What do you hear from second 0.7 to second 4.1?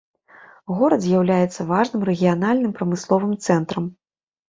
Горад з'яўляецца важным рэгіянальным прамысловым цэнтрам.